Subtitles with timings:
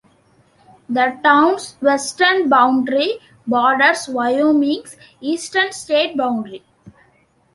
[0.89, 6.63] The town's western boundary borders Wyoming's eastern state boundary.